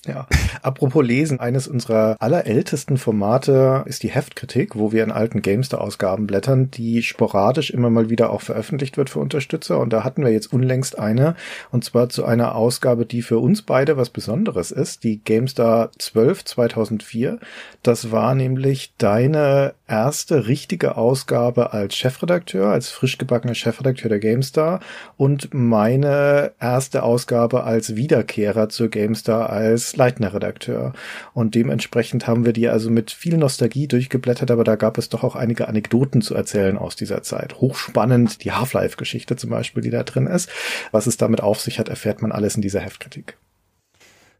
[0.05, 0.27] Ja.
[0.61, 6.71] Apropos Lesen, eines unserer allerältesten Formate ist die Heftkritik, wo wir in alten Gamester-Ausgaben blättern,
[6.71, 9.79] die sporadisch immer mal wieder auch veröffentlicht wird für Unterstützer.
[9.79, 11.35] Und da hatten wir jetzt unlängst eine,
[11.71, 16.45] und zwar zu einer Ausgabe, die für uns beide was Besonderes ist, die Gamestar 12
[16.45, 17.39] 2004.
[17.83, 24.79] Das war nämlich deine erste richtige Ausgabe als Chefredakteur, als frisch gebackener Chefredakteur der Gamestar
[25.17, 30.93] und meine erste Ausgabe als Wiederkehrer zur Gamestar als Leitner Redakteur.
[31.33, 35.23] Und dementsprechend haben wir die also mit viel Nostalgie durchgeblättert, aber da gab es doch
[35.23, 37.59] auch einige Anekdoten zu erzählen aus dieser Zeit.
[37.61, 40.49] Hochspannend, die Half-Life-Geschichte zum Beispiel, die da drin ist.
[40.91, 43.37] Was es damit auf sich hat, erfährt man alles in dieser Heftkritik.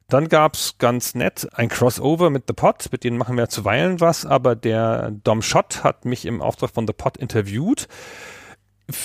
[0.07, 4.25] Dann gab's ganz nett ein Crossover mit The Pot, mit denen machen wir zuweilen was,
[4.25, 7.87] aber der Dom Schott hat mich im Auftrag von The Pot interviewt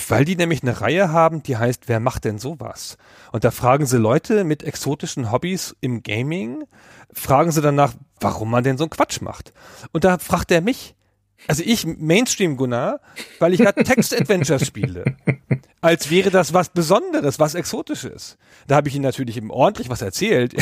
[0.09, 2.99] weil die nämlich eine Reihe haben, die heißt, wer macht denn sowas?
[3.33, 6.65] Und da fragen sie Leute mit exotischen Hobbys im Gaming,
[7.13, 9.55] fragen sie danach, warum man denn so einen Quatsch macht.
[9.93, 10.95] Und da fragt er mich,
[11.47, 13.01] also ich Mainstream Gunnar,
[13.39, 15.05] weil ich gerade Text Adventures spiele.
[15.81, 18.37] Als wäre das was Besonderes, was Exotisches.
[18.67, 20.55] Da habe ich ihm natürlich eben ordentlich was erzählt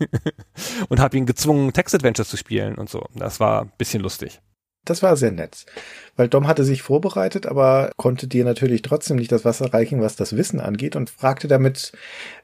[0.88, 3.06] und habe ihn gezwungen, Text Adventures zu spielen und so.
[3.14, 4.40] Das war ein bisschen lustig.
[4.86, 5.66] Das war sehr nett.
[6.14, 10.14] Weil Dom hatte sich vorbereitet, aber konnte dir natürlich trotzdem nicht das Wasser reichen, was
[10.14, 11.92] das Wissen angeht und fragte damit,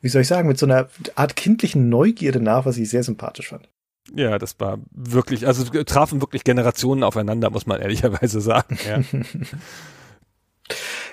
[0.00, 3.48] wie soll ich sagen, mit so einer Art kindlichen Neugierde nach, was ich sehr sympathisch
[3.48, 3.68] fand.
[4.14, 8.78] Ja, das war wirklich, also trafen wirklich Generationen aufeinander, muss man ehrlicherweise sagen.
[8.86, 9.00] Ja.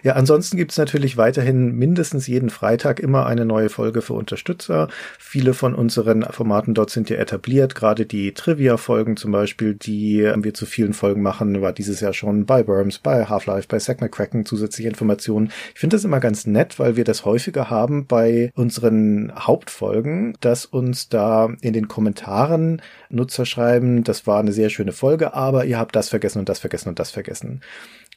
[0.04, 4.88] Ja, ansonsten gibt's natürlich weiterhin mindestens jeden Freitag immer eine neue Folge für Unterstützer.
[5.18, 7.76] Viele von unseren Formaten dort sind ja etabliert.
[7.76, 12.46] Gerade die Trivia-Folgen zum Beispiel, die wir zu vielen Folgen machen, war dieses Jahr schon
[12.46, 15.52] bei Worms, bei Half-Life, bei Zack McCracken zusätzliche Informationen.
[15.74, 20.66] Ich finde das immer ganz nett, weil wir das häufiger haben bei unseren Hauptfolgen, dass
[20.66, 25.78] uns da in den Kommentaren Nutzer schreiben, das war eine sehr schöne Folge, aber ihr
[25.78, 27.62] habt das vergessen und das vergessen und das vergessen.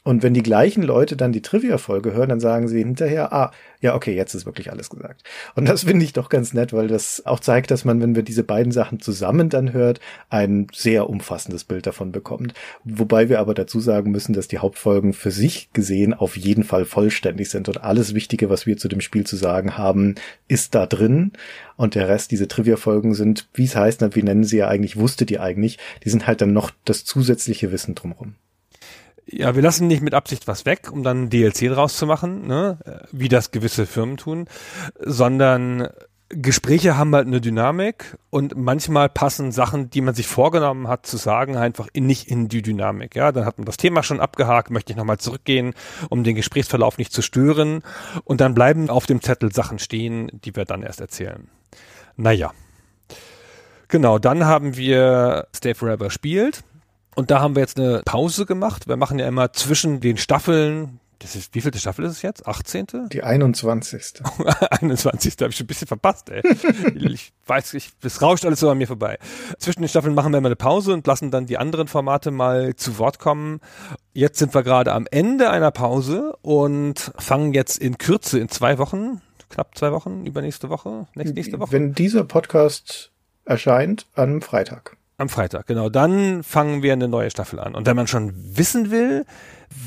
[0.05, 3.95] Und wenn die gleichen Leute dann die Trivia-Folge hören, dann sagen sie hinterher, ah, ja,
[3.95, 5.23] okay, jetzt ist wirklich alles gesagt.
[5.55, 8.25] Und das finde ich doch ganz nett, weil das auch zeigt, dass man, wenn wir
[8.25, 12.53] diese beiden Sachen zusammen dann hört, ein sehr umfassendes Bild davon bekommt.
[12.83, 16.85] Wobei wir aber dazu sagen müssen, dass die Hauptfolgen für sich gesehen auf jeden Fall
[16.85, 20.17] vollständig sind und alles Wichtige, was wir zu dem Spiel zu sagen haben,
[20.49, 21.31] ist da drin.
[21.77, 25.31] Und der Rest, diese Trivia-Folgen sind, wie es heißt, wie nennen sie ja eigentlich, wusstet
[25.31, 28.35] ihr eigentlich, die sind halt dann noch das zusätzliche Wissen drumherum.
[29.27, 32.79] Ja, wir lassen nicht mit Absicht was weg, um dann DLC draus zu machen, ne?
[33.13, 34.49] wie das gewisse Firmen tun,
[34.99, 35.89] sondern
[36.35, 41.19] Gespräche haben halt eine Dynamik und manchmal passen Sachen, die man sich vorgenommen hat zu
[41.19, 43.15] sagen, einfach in, nicht in die Dynamik.
[43.15, 45.75] Ja, dann hat man das Thema schon abgehakt, möchte ich nochmal zurückgehen,
[46.09, 47.83] um den Gesprächsverlauf nicht zu stören.
[48.25, 51.49] Und dann bleiben auf dem Zettel Sachen stehen, die wir dann erst erzählen.
[52.17, 52.53] Naja.
[53.89, 56.65] Genau, dann haben wir Stay Forever spielt.
[57.15, 58.89] Und da haben wir jetzt eine Pause gemacht.
[58.89, 62.49] Wir machen ja immer zwischen den Staffeln, das ist, wie vielte Staffel ist es jetzt?
[62.49, 63.09] 18.?
[63.11, 64.23] Die 21.
[64.71, 65.37] 21.
[65.41, 66.43] habe ich schon ein bisschen verpasst, ey.
[66.97, 69.19] ich weiß, ich, das rauscht alles so an mir vorbei.
[69.59, 72.75] Zwischen den Staffeln machen wir immer eine Pause und lassen dann die anderen Formate mal
[72.75, 73.61] zu Wort kommen.
[74.13, 78.79] Jetzt sind wir gerade am Ende einer Pause und fangen jetzt in Kürze, in zwei
[78.79, 81.71] Wochen, knapp zwei Wochen, übernächste Woche, nächste, nächste Woche.
[81.71, 83.13] Wenn dieser Podcast
[83.45, 84.97] erscheint, am Freitag.
[85.23, 85.89] Am Freitag, genau.
[85.89, 87.77] Dann fangen wir eine neue Staffel an.
[87.77, 89.25] Und wenn man schon wissen will,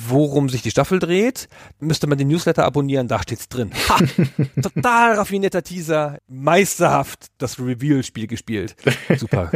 [0.07, 1.49] worum sich die Staffel dreht,
[1.81, 3.69] müsste man den Newsletter abonnieren, da steht's drin.
[3.89, 3.99] Ha,
[4.61, 8.77] total raffinierter Teaser, meisterhaft das Reveal-Spiel gespielt.
[9.17, 9.51] Super.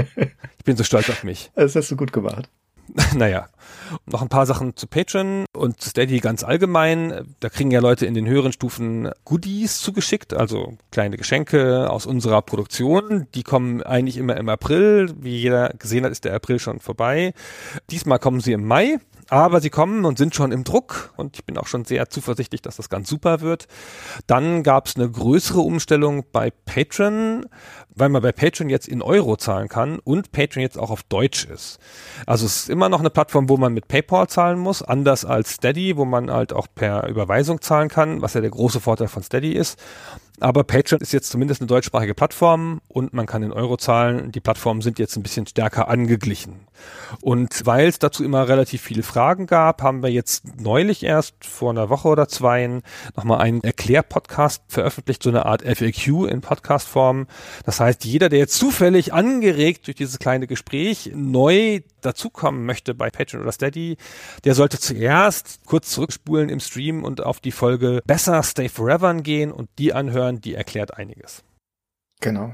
[0.57, 1.49] Ich bin so stolz auf mich.
[1.55, 2.49] Das hast du gut gemacht.
[3.15, 3.47] naja,
[4.05, 7.35] noch ein paar Sachen zu Patreon und Steady ganz allgemein.
[7.39, 12.41] Da kriegen ja Leute in den höheren Stufen Goodies zugeschickt, also kleine Geschenke aus unserer
[12.41, 13.27] Produktion.
[13.35, 15.13] Die kommen eigentlich immer im April.
[15.19, 17.33] Wie jeder gesehen hat, ist der April schon vorbei.
[17.89, 18.99] Diesmal kommen sie im Mai.
[19.29, 22.61] Aber sie kommen und sind schon im Druck und ich bin auch schon sehr zuversichtlich,
[22.61, 23.67] dass das ganz super wird.
[24.25, 27.45] Dann gab es eine größere Umstellung bei Patreon,
[27.93, 31.45] weil man bei Patreon jetzt in Euro zahlen kann und Patreon jetzt auch auf Deutsch
[31.45, 31.79] ist.
[32.25, 35.51] Also es ist immer noch eine Plattform, wo man mit PayPal zahlen muss, anders als
[35.51, 39.21] Steady, wo man halt auch per Überweisung zahlen kann, was ja der große Vorteil von
[39.21, 39.79] Steady ist.
[40.39, 44.31] Aber Patreon ist jetzt zumindest eine deutschsprachige Plattform und man kann in Euro zahlen.
[44.31, 46.67] Die Plattformen sind jetzt ein bisschen stärker angeglichen.
[47.21, 51.71] Und weil es dazu immer relativ viele Fragen gab, haben wir jetzt neulich erst vor
[51.71, 52.81] einer Woche oder zwei
[53.15, 57.27] nochmal einen Erklärpodcast veröffentlicht, so eine Art FAQ in Podcastform.
[57.65, 63.09] Das heißt, jeder, der jetzt zufällig angeregt durch dieses kleine Gespräch neu dazukommen möchte bei
[63.09, 63.97] Patreon oder Steady,
[64.43, 69.51] der sollte zuerst kurz zurückspulen im Stream und auf die Folge Besser Stay Forever gehen
[69.51, 71.43] und die anhören, die erklärt einiges.
[72.21, 72.53] Genau.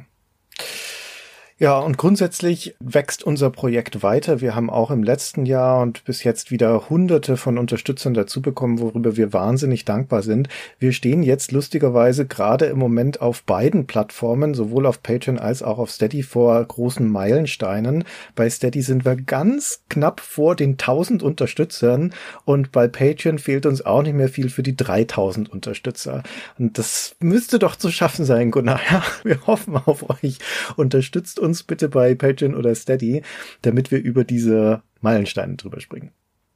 [1.57, 4.41] Ja, und grundsätzlich wächst unser Projekt weiter.
[4.41, 8.81] Wir haben auch im letzten Jahr und bis jetzt wieder hunderte von Unterstützern dazu bekommen,
[8.81, 10.49] worüber wir wahnsinnig dankbar sind.
[10.79, 15.77] Wir stehen jetzt lustigerweise gerade im Moment auf beiden Plattformen, sowohl auf Patreon als auch
[15.77, 18.03] auf Steady vor großen Meilensteinen.
[18.35, 22.13] Bei Steady sind wir ganz knapp vor den 1000 Unterstützern
[22.43, 26.23] und bei Patreon fehlt uns auch nicht mehr viel für die 3000 Unterstützer.
[26.59, 28.81] Und das müsste doch zu schaffen sein, Gunnar.
[28.91, 30.37] Ja, wir hoffen auf euch.
[30.75, 33.21] Unterstützt uns bitte bei Patreon oder Steady,
[33.61, 36.11] damit wir über diese Meilensteine drüber springen.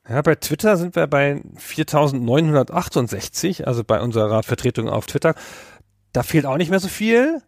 [0.08, 5.36] Ja, bei Twitter sind wir bei 4968, also bei unserer Vertretung auf Twitter.
[6.14, 7.44] Da fehlt auch nicht mehr so viel.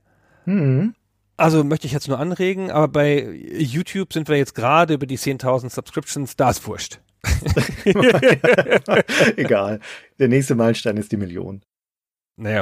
[0.45, 0.93] Mhm.
[1.37, 3.27] Also möchte ich jetzt nur anregen, aber bei
[3.57, 6.99] YouTube sind wir jetzt gerade über die 10.000 Subscriptions, da ist wurscht.
[9.37, 9.79] Egal.
[10.19, 11.63] Der nächste Meilenstein ist die Million.
[12.35, 12.61] Naja,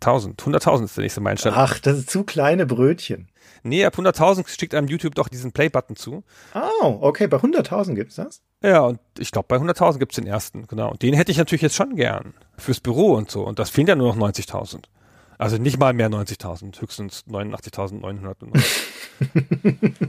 [0.00, 0.36] 100.000.
[0.36, 1.52] 100.000 ist der nächste Meilenstein.
[1.56, 3.28] Ach, das ist zu kleine Brötchen.
[3.62, 6.24] Nee, ab 100.000 schickt einem YouTube doch diesen Play-Button zu.
[6.54, 8.42] Oh, okay, bei 100.000 gibt's das?
[8.62, 10.90] Ja, und ich glaube, bei 100.000 gibt's den ersten, genau.
[10.90, 12.34] Und den hätte ich natürlich jetzt schon gern.
[12.56, 13.44] Fürs Büro und so.
[13.44, 14.84] Und das fehlen ja nur noch 90.000.
[15.38, 18.60] Also nicht mal mehr 90.000, höchstens 89.900.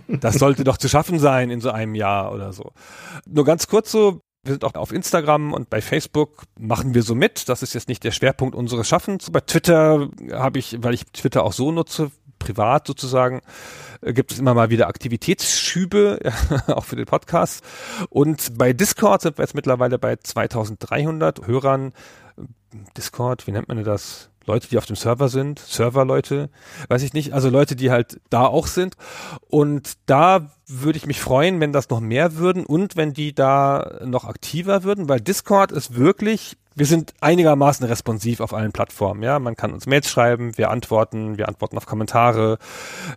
[0.20, 2.72] das sollte doch zu schaffen sein in so einem Jahr oder so.
[3.28, 7.14] Nur ganz kurz so, wir sind auch auf Instagram und bei Facebook machen wir so
[7.16, 7.48] mit.
[7.50, 9.30] Das ist jetzt nicht der Schwerpunkt unseres Schaffens.
[9.30, 13.42] Bei Twitter habe ich, weil ich Twitter auch so nutze, privat sozusagen,
[14.02, 16.20] äh, gibt es immer mal wieder Aktivitätsschübe,
[16.68, 17.64] auch für den Podcast.
[18.10, 21.94] Und bei Discord sind wir jetzt mittlerweile bei 2300 Hörern.
[22.98, 24.29] Discord, wie nennt man das?
[24.50, 26.50] Leute, die auf dem Server sind, Serverleute,
[26.88, 28.96] weiß ich nicht, also Leute, die halt da auch sind.
[29.48, 34.00] Und da würde ich mich freuen, wenn das noch mehr würden und wenn die da
[34.04, 39.22] noch aktiver würden, weil Discord ist wirklich wir sind einigermaßen responsiv auf allen Plattformen.
[39.22, 42.58] Ja, man kann uns Mails schreiben, wir antworten, wir antworten auf Kommentare.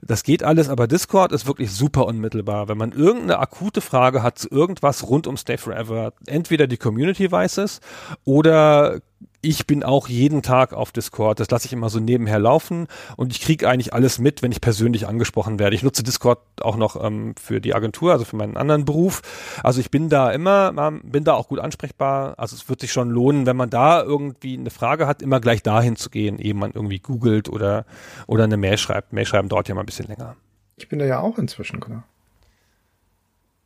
[0.02, 2.66] Das geht alles, aber Discord ist wirklich super unmittelbar.
[2.66, 7.30] Wenn man irgendeine akute Frage hat zu irgendwas rund um Stay Forever, entweder die Community
[7.30, 7.80] weiß es
[8.24, 9.00] oder
[9.42, 11.40] ich bin auch jeden Tag auf Discord.
[11.40, 14.60] Das lasse ich immer so nebenher laufen und ich kriege eigentlich alles mit, wenn ich
[14.60, 15.74] persönlich angesprochen werde.
[15.74, 19.20] Ich nutze Discord auch noch ähm, für die Agentur, also für meinen anderen Beruf.
[19.64, 22.38] Also ich bin da immer, ähm, bin da auch gut ansprechbar.
[22.38, 25.62] Also es wird sich schon lohnen, wenn man da irgendwie eine Frage hat, immer gleich
[25.62, 27.84] dahin zu gehen, ehe man irgendwie googelt oder,
[28.28, 29.12] oder eine Mail schreibt.
[29.12, 30.36] Mail schreiben dauert ja mal ein bisschen länger.
[30.76, 32.04] Ich bin da ja auch inzwischen, klar.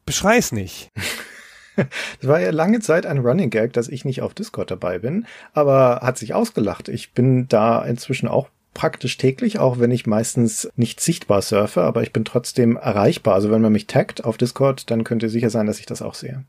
[0.07, 0.91] Beschrei's nicht.
[2.21, 5.27] Es war ja lange Zeit ein Running Gag, dass ich nicht auf Discord dabei bin,
[5.53, 6.89] aber hat sich ausgelacht.
[6.89, 12.03] Ich bin da inzwischen auch praktisch täglich, auch wenn ich meistens nicht sichtbar surfe, aber
[12.03, 13.35] ich bin trotzdem erreichbar.
[13.35, 16.03] Also wenn man mich taggt auf Discord, dann könnt ihr sicher sein, dass ich das
[16.03, 16.45] auch sehe.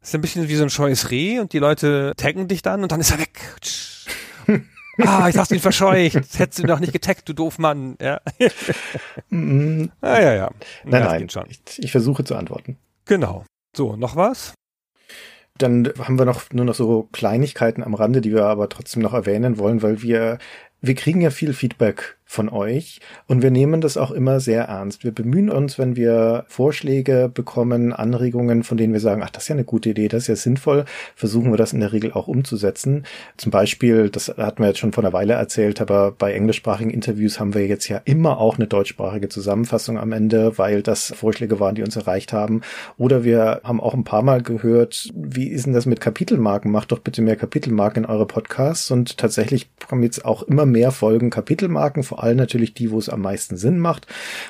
[0.00, 2.82] Das ist ein bisschen wie so ein scheues Reh und die Leute taggen dich dann
[2.82, 3.38] und dann ist er weg.
[5.04, 6.38] ah, ich hast ihn verscheucht.
[6.38, 7.96] Hättest du ihn doch nicht getaggt, du doof Mann.
[8.00, 8.20] Ja.
[9.28, 10.50] Mm, ah, ja, ja.
[10.84, 12.78] nein, Das nein, ich, ich versuche zu antworten.
[13.04, 13.44] Genau.
[13.78, 14.54] So, noch was?
[15.56, 19.14] Dann haben wir noch nur noch so Kleinigkeiten am Rande, die wir aber trotzdem noch
[19.14, 20.38] erwähnen wollen, weil wir
[20.80, 25.02] wir kriegen ja viel Feedback von euch und wir nehmen das auch immer sehr ernst.
[25.02, 29.48] Wir bemühen uns, wenn wir Vorschläge bekommen, Anregungen, von denen wir sagen, ach, das ist
[29.48, 30.84] ja eine gute Idee, das ist ja sinnvoll,
[31.16, 33.06] versuchen wir das in der Regel auch umzusetzen.
[33.38, 37.40] Zum Beispiel, das hatten wir jetzt schon vor einer Weile erzählt, aber bei englischsprachigen Interviews
[37.40, 41.76] haben wir jetzt ja immer auch eine deutschsprachige Zusammenfassung am Ende, weil das Vorschläge waren,
[41.76, 42.60] die uns erreicht haben.
[42.98, 46.70] Oder wir haben auch ein paar Mal gehört, wie ist denn das mit Kapitelmarken?
[46.70, 50.92] Macht doch bitte mehr Kapitelmarken in eure Podcasts und tatsächlich kommen jetzt auch immer mehr
[50.92, 54.06] Folgen Kapitelmarken, vor allem natürlich die, wo es am meisten Sinn macht.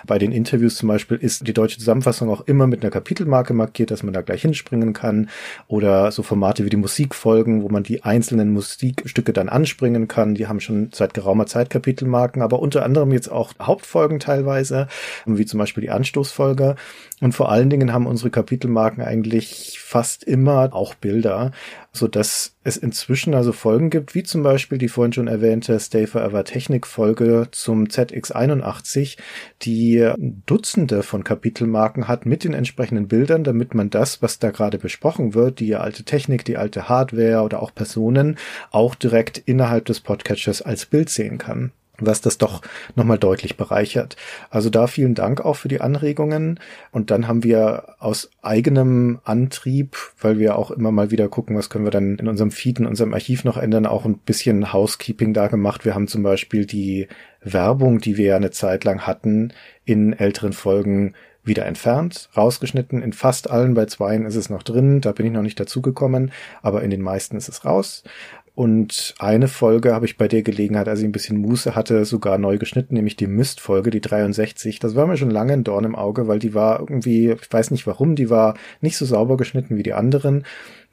[0.06, 3.90] Bei den Interviews zum Beispiel ist die deutsche Zusammenfassung auch immer mit einer Kapitelmarke markiert,
[3.90, 5.28] dass man da gleich hinspringen kann.
[5.66, 10.34] Oder so Formate wie die Musikfolgen, wo man die einzelnen Musikstücke dann anspringen kann.
[10.34, 14.88] Die haben schon seit geraumer Zeit Kapitelmarken, aber unter anderem jetzt auch Hauptfolgen teilweise,
[15.26, 16.76] wie zum Beispiel die Anstoßfolge.
[17.20, 21.52] Und vor allen Dingen haben unsere Kapitelmarken eigentlich fast immer auch Bilder,
[21.98, 26.06] so dass es inzwischen also Folgen gibt, wie zum Beispiel die vorhin schon erwähnte Stay
[26.06, 29.18] Forever Technik Folge zum ZX81,
[29.62, 30.10] die
[30.46, 35.34] Dutzende von Kapitelmarken hat mit den entsprechenden Bildern, damit man das, was da gerade besprochen
[35.34, 38.38] wird, die alte Technik, die alte Hardware oder auch Personen,
[38.70, 42.62] auch direkt innerhalb des Podcatchers als Bild sehen kann was das doch
[42.94, 44.16] nochmal deutlich bereichert.
[44.50, 46.60] Also da vielen Dank auch für die Anregungen.
[46.92, 51.70] Und dann haben wir aus eigenem Antrieb, weil wir auch immer mal wieder gucken, was
[51.70, 55.34] können wir dann in unserem Feed, in unserem Archiv noch ändern, auch ein bisschen Housekeeping
[55.34, 55.84] da gemacht.
[55.84, 57.08] Wir haben zum Beispiel die
[57.40, 59.52] Werbung, die wir ja eine Zeit lang hatten,
[59.84, 61.14] in älteren Folgen
[61.48, 63.02] wieder entfernt, rausgeschnitten.
[63.02, 66.30] In fast allen, bei zweien ist es noch drin, da bin ich noch nicht dazugekommen,
[66.62, 68.04] aber in den meisten ist es raus.
[68.58, 72.38] Und eine Folge habe ich bei der Gelegenheit, als ich ein bisschen Muße hatte, sogar
[72.38, 74.80] neu geschnitten, nämlich die Mist-Folge, die 63.
[74.80, 77.70] Das war mir schon lange ein Dorn im Auge, weil die war irgendwie, ich weiß
[77.70, 80.44] nicht warum, die war nicht so sauber geschnitten wie die anderen.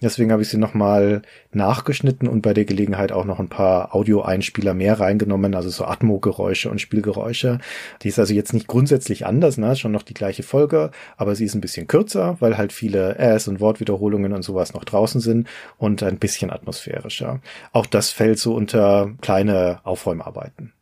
[0.01, 1.21] Deswegen habe ich sie nochmal
[1.53, 6.69] nachgeschnitten und bei der Gelegenheit auch noch ein paar Audioeinspieler mehr reingenommen, also so Atmo-Geräusche
[6.69, 7.59] und Spielgeräusche.
[8.01, 9.75] Die ist also jetzt nicht grundsätzlich anders, ne?
[9.77, 13.47] schon noch die gleiche Folge, aber sie ist ein bisschen kürzer, weil halt viele Äs
[13.47, 17.39] und Wortwiederholungen und sowas noch draußen sind und ein bisschen atmosphärischer.
[17.71, 20.73] Auch das fällt so unter kleine Aufräumarbeiten.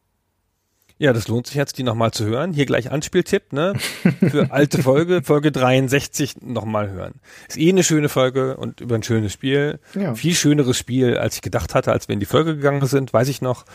[1.03, 2.53] Ja, das lohnt sich jetzt, die nochmal zu hören.
[2.53, 3.73] Hier gleich Anspieltipp, ne?
[4.21, 7.15] Für alte Folge, Folge 63 nochmal hören.
[7.49, 9.81] Ist eh eine schöne Folge und über ein schönes Spiel.
[9.95, 10.15] Ja.
[10.15, 13.27] Viel schöneres Spiel, als ich gedacht hatte, als wir in die Folge gegangen sind, weiß
[13.27, 13.65] ich noch.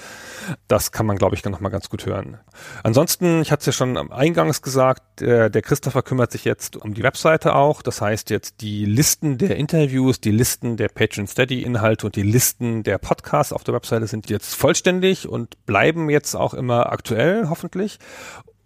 [0.68, 2.38] Das kann man, glaube ich, nochmal ganz gut hören.
[2.82, 6.76] Ansonsten, ich hatte es ja schon am Eingangs gesagt, der, der Christopher kümmert sich jetzt
[6.76, 7.82] um die Webseite auch.
[7.82, 12.22] Das heißt jetzt die Listen der Interviews, die Listen der Patreon Steady Inhalte und die
[12.22, 17.17] Listen der Podcasts auf der Webseite sind jetzt vollständig und bleiben jetzt auch immer aktuell,
[17.48, 17.98] hoffentlich.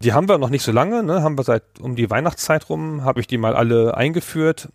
[0.01, 1.23] Die haben wir noch nicht so lange, ne?
[1.23, 4.69] haben wir seit um die Weihnachtszeit rum, habe ich die mal alle eingeführt.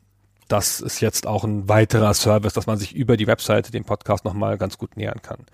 [0.48, 4.24] Das ist jetzt auch ein weiterer Service, dass man sich über die Webseite dem Podcast
[4.24, 5.44] nochmal ganz gut nähern kann.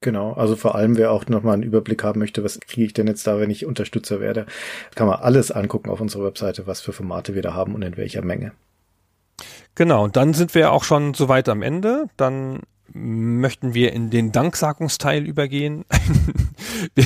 [0.00, 3.08] Genau, also vor allem, wer auch nochmal einen Überblick haben möchte, was kriege ich denn
[3.08, 4.46] jetzt da, wenn ich Unterstützer werde,
[4.94, 7.96] kann man alles angucken auf unserer Webseite, was für Formate wir da haben und in
[7.96, 8.52] welcher Menge.
[9.74, 12.06] Genau, und dann sind wir auch schon so weit am Ende.
[12.16, 12.60] Dann
[12.92, 15.84] möchten wir in den Danksagungsteil übergehen.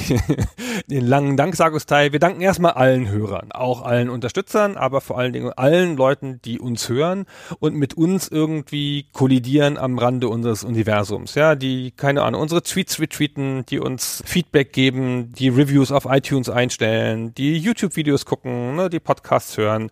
[0.90, 2.12] den langen Danksagungsteil.
[2.12, 6.58] Wir danken erstmal allen Hörern, auch allen Unterstützern, aber vor allen Dingen allen Leuten, die
[6.58, 7.26] uns hören
[7.60, 11.34] und mit uns irgendwie kollidieren am Rande unseres Universums.
[11.34, 16.48] Ja, die, keine Ahnung, unsere Tweets retweeten, die uns Feedback geben, die Reviews auf iTunes
[16.48, 19.90] einstellen, die YouTube-Videos gucken, ne, die Podcasts hören,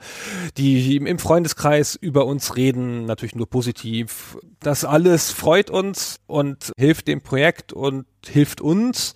[0.57, 4.37] die im Freundeskreis über uns reden, natürlich nur positiv.
[4.61, 9.15] Das alles freut uns und hilft dem Projekt und hilft uns.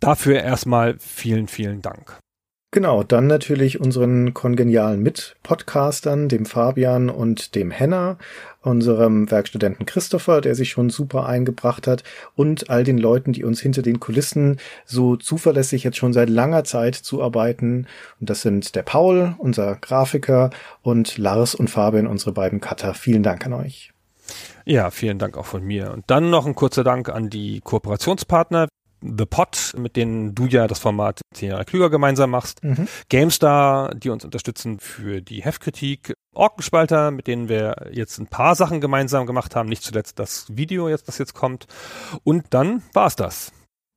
[0.00, 2.18] Dafür erstmal vielen, vielen Dank.
[2.74, 8.18] Genau, dann natürlich unseren kongenialen Mit-Podcastern, dem Fabian und dem Henna,
[8.62, 12.02] unserem Werkstudenten Christopher, der sich schon super eingebracht hat,
[12.34, 16.64] und all den Leuten, die uns hinter den Kulissen so zuverlässig jetzt schon seit langer
[16.64, 17.86] Zeit zuarbeiten.
[18.18, 20.50] Und das sind der Paul, unser Grafiker,
[20.82, 22.94] und Lars und Fabian, unsere beiden Cutter.
[22.94, 23.92] Vielen Dank an euch.
[24.64, 25.92] Ja, vielen Dank auch von mir.
[25.92, 28.66] Und dann noch ein kurzer Dank an die Kooperationspartner.
[29.04, 32.88] The Pot, mit denen du ja das Format 10 Jahre klüger gemeinsam machst, mhm.
[33.10, 38.80] GameStar, die uns unterstützen für die Heftkritik, Orkenspalter, mit denen wir jetzt ein paar Sachen
[38.80, 41.66] gemeinsam gemacht haben, nicht zuletzt das Video jetzt, das jetzt kommt.
[42.24, 43.52] Und dann war's das.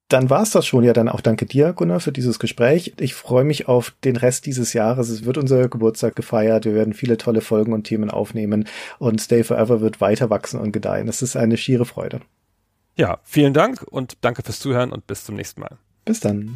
[0.10, 0.84] Dann war's das schon.
[0.84, 2.94] Ja, dann auch danke dir, Gunnar, für dieses Gespräch.
[2.98, 5.10] Ich freue mich auf den Rest dieses Jahres.
[5.10, 6.66] Es wird unser Geburtstag gefeiert.
[6.66, 8.68] Wir werden viele tolle Folgen und Themen aufnehmen
[9.00, 11.10] und Stay Forever wird weiter wachsen und gedeihen.
[11.10, 12.22] Es ist eine schiere Freude.
[12.98, 15.78] Ja, vielen Dank und danke fürs Zuhören und bis zum nächsten Mal.
[16.04, 16.56] Bis dann.